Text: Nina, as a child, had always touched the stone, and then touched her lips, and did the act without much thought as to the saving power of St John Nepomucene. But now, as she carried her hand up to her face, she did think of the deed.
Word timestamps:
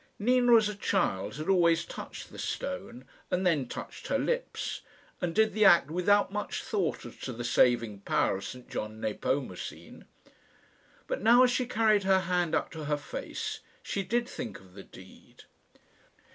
Nina, 0.17 0.55
as 0.55 0.67
a 0.67 0.73
child, 0.73 1.35
had 1.35 1.47
always 1.47 1.85
touched 1.85 2.31
the 2.31 2.39
stone, 2.39 3.05
and 3.29 3.45
then 3.45 3.67
touched 3.67 4.07
her 4.07 4.17
lips, 4.17 4.81
and 5.21 5.35
did 5.35 5.53
the 5.53 5.63
act 5.63 5.91
without 5.91 6.33
much 6.33 6.63
thought 6.63 7.05
as 7.05 7.15
to 7.17 7.31
the 7.31 7.43
saving 7.43 7.99
power 7.99 8.37
of 8.37 8.43
St 8.43 8.67
John 8.67 8.99
Nepomucene. 8.99 10.05
But 11.05 11.21
now, 11.21 11.43
as 11.43 11.51
she 11.51 11.67
carried 11.67 12.01
her 12.05 12.21
hand 12.21 12.55
up 12.55 12.71
to 12.71 12.85
her 12.85 12.97
face, 12.97 13.59
she 13.83 14.01
did 14.01 14.27
think 14.27 14.59
of 14.59 14.73
the 14.73 14.81
deed. 14.81 15.43